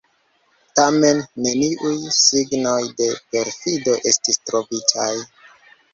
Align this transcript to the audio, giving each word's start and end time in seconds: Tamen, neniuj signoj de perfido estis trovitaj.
Tamen, 0.79 1.19
neniuj 1.47 1.93
signoj 2.21 2.81
de 3.03 3.11
perfido 3.35 3.95
estis 4.13 4.45
trovitaj. 4.51 5.11